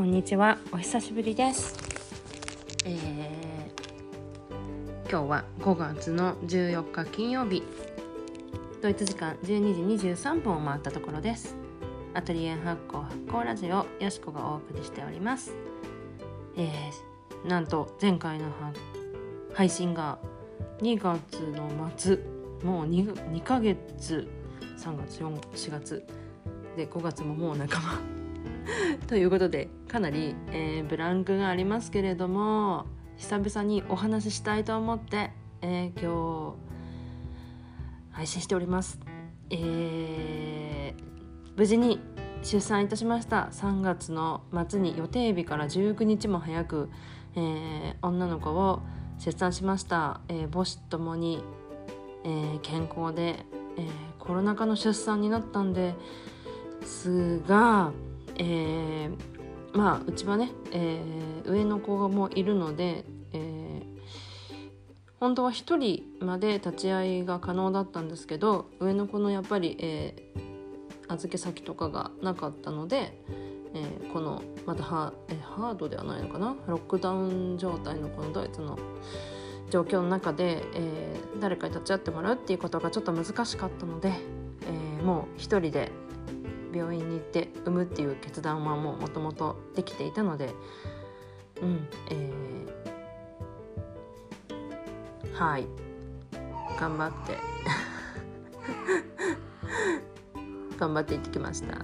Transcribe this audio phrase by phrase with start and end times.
[0.00, 0.56] こんにちは。
[0.72, 1.76] お久しぶりです、
[2.86, 3.00] えー
[5.10, 7.62] 今日は5月の14日金曜日。
[8.80, 11.54] ドイツ時間12時23分を回ったところです。
[12.14, 15.52] アトリエン発行発行ラジオよしこがお送りしております。
[16.56, 18.46] えーなんと前回の
[19.52, 20.18] 配信が
[20.80, 22.16] 2月の末
[22.64, 24.26] もう 2, 2ヶ月。
[24.78, 26.06] 3月4 4月。
[26.78, 28.19] で5月ももう半ば
[29.08, 32.86] ということでかなり、えーブランクがありますけれども
[33.16, 35.30] 久々にお話ししたいと思って、
[35.62, 36.56] えー今日
[38.12, 39.00] 配信しております、
[39.50, 41.10] えー
[41.56, 42.00] 無事に
[42.42, 43.50] 出産いたしました。
[43.52, 46.88] 3月の末に予定日から19日も早く、
[47.36, 48.80] えー女の子を
[49.18, 51.44] 出産しました、えー母子ともに、
[52.24, 53.44] えー健康で、
[53.76, 53.86] えー
[54.18, 55.94] コロナ禍の出産になったんで
[56.82, 57.92] すが、
[58.42, 64.00] えーまあうちはね、えー上の子もいるので、えー
[65.20, 70.14] 本当は1人まで立ち会いが可能だったんですけど上の子のやっぱり、え
[71.08, 73.22] 預け先とかがなかったので、
[73.74, 76.56] えこのまたハ,、えーハードではないのかな？
[76.66, 78.78] ロックダウン状態のこのドイツの
[79.70, 84.08] 状況の中で、えー誰かに立ち会ってもらうっていうことがちょっと難しかったので、
[84.62, 85.92] えーもう一人で
[86.72, 90.50] 病院に行って産むっていう決断はもうもともとできていたので
[91.62, 92.50] うんえー
[95.40, 95.66] はい。
[96.78, 97.38] 頑張って。
[100.76, 101.78] 頑張って行ってきました。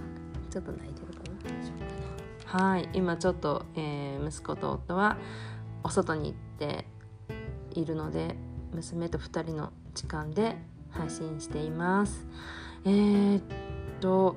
[0.50, 1.20] ちょっと泣いてるか
[2.52, 2.66] な。
[2.66, 2.90] はい。
[2.92, 5.16] 今ちょっと、えー息子と夫は
[5.84, 6.86] お外に行って
[7.70, 8.36] いるので
[8.72, 10.56] 娘と2人の時間で
[10.90, 12.26] 配信しています。
[12.84, 13.42] えー、っ
[14.00, 14.36] と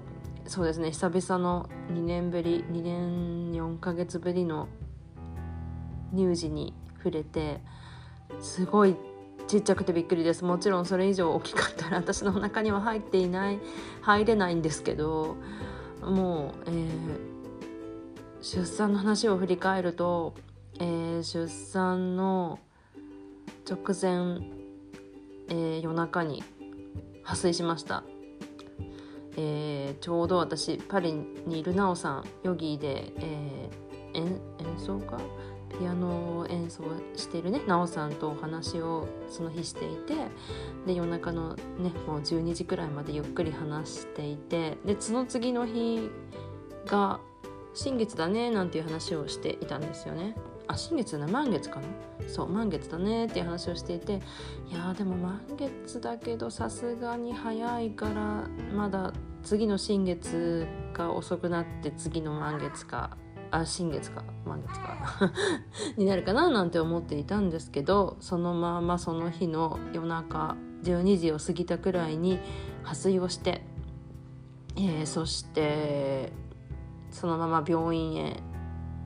[0.49, 4.67] そうですね久々の2年ぶり2年4ヶ月ぶりの
[6.11, 7.61] 乳児に触れて
[8.39, 8.95] すごい
[9.47, 10.43] ちっちゃくてびっくりです。
[10.43, 13.59] もちろんそれ以上大きかったら 私のお腹には入っていない
[14.01, 15.37] 入れないんですけど
[16.01, 17.29] もう、えー
[18.41, 20.33] 出産の話を振り返ると、
[20.79, 22.57] えー出産の
[23.69, 24.41] 直前、
[25.49, 26.43] えー夜中に
[27.21, 28.03] 破水しました、
[29.41, 34.39] えーちょうど私パリにいるナオさんヨギーで、えー演
[34.77, 35.17] 奏家
[35.79, 36.83] ピアノを演奏
[37.15, 40.15] してるねナオさんとお話をその日していて
[40.87, 46.09] で夜中のねもう12時くらいまでゆっくり話していてでその次の日
[46.87, 47.19] が
[47.75, 50.35] 新月だねなんていう話をしていたんですよね。
[50.67, 51.87] あ新月な満月かな？
[52.27, 54.13] そう満月だねっていう話をしていて
[54.69, 59.13] いやーでも満月だけどさすがに早いからまだ
[59.43, 63.17] 次の新月が遅くなって次の満月か
[63.51, 65.31] あ新月か満月か。
[65.97, 72.39] になるかななんて思っていたんですけどそのままその日の夜中12時を過ぎたくらいに
[72.83, 73.63] 破水をして、
[74.75, 76.31] えーそして
[77.11, 78.43] そのまま病院へ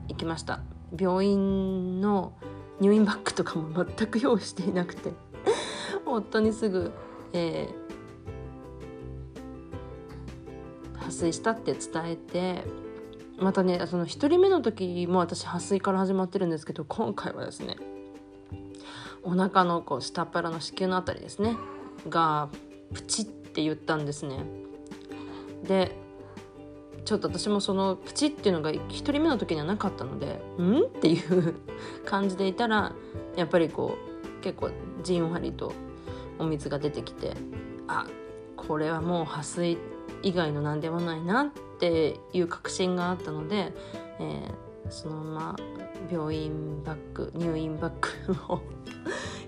[0.08, 0.60] 行きました。
[0.96, 2.34] 病院の
[2.80, 5.12] 入院バッグとかも全く用意していなくて
[6.06, 6.92] 夫にすぐ、
[7.32, 7.83] えー
[11.14, 12.64] 水したって伝えて
[13.38, 17.76] またねその1人目の時も私破水から始まってるんですけど今回はですね
[19.22, 21.56] お腹のこう下っ腹の子宮のあたりですね
[22.08, 22.48] が
[22.92, 24.44] プチって言ったんですね
[25.66, 25.96] で
[27.04, 31.54] ちょっと私もそのプチっていうのが1人目の時にはなかったので「ん?」っていう
[32.04, 32.92] 感じでいたら
[33.36, 33.96] やっぱりこ
[34.40, 34.70] う結構
[35.02, 35.72] じんわりと
[36.38, 37.34] お水が出てきて
[37.88, 38.06] あ
[38.56, 39.78] これはもう破水
[40.24, 41.46] 以外の何でもないなっ
[41.78, 43.72] ていう確信があったので、
[44.18, 45.56] えーそのまま
[46.12, 47.92] 病院バッグ入院バッ
[48.26, 48.60] グを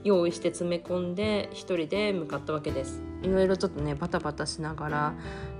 [0.03, 3.03] 用意して詰め込んで一人で向かったわけです。
[3.23, 5.15] いろいろちょっとねバタバタしながら、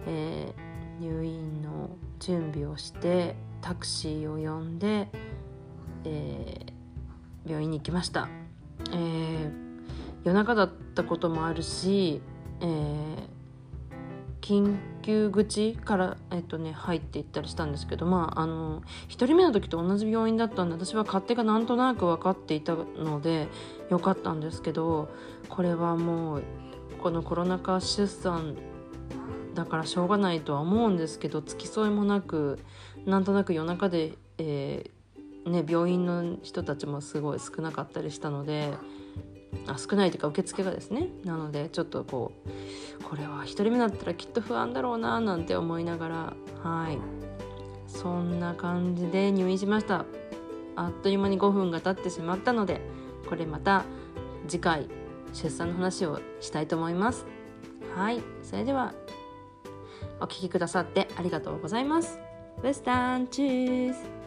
[0.07, 1.91] えー入院の
[2.21, 5.09] 準備をしてタクシーを呼んで、
[6.05, 8.31] えー病院に行きました、
[8.93, 9.53] えー
[10.25, 12.23] 夜中だったこともあるし、
[12.61, 13.37] えー
[14.41, 23.47] 緊急口から、えっとね、入っていったりしたんですけどまああの1人目の時と同じ病院だったんで私は勝手がなんとなく分かっていたので
[23.89, 25.09] よかったんですけど
[25.49, 26.43] これはもう
[27.01, 28.57] このコロナ禍出産
[29.55, 32.59] だからしょうがないとは思うんですけど付き添いもなく
[33.05, 38.73] なんとなく夜中で、えーね、病院の人たちもすごい少なかったりしたので
[39.67, 41.09] あ少ないというか受付がですね。
[41.25, 42.33] なのでちょっとこ
[43.01, 46.99] うこれは1人目だったらきっと不安だろうななんて思いながらはい。
[47.89, 50.05] そんな感じで入院しました。
[50.75, 52.81] あっという間に5分が経ってしまったので
[53.29, 53.85] これまた
[54.47, 54.89] 次回
[55.33, 57.27] 出産の話をしたいと思います。
[57.95, 58.21] はい。
[58.43, 58.95] それでは
[60.21, 62.19] お聴きくださってありがとうございます。
[62.63, 64.26] Bis dann, tschüss.